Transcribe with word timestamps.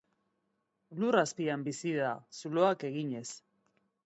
Lur 1.03 1.17
azpian 1.23 1.67
bizi 1.67 1.93
da, 2.01 2.09
zuloak 2.39 2.89
eginez. 2.91 3.27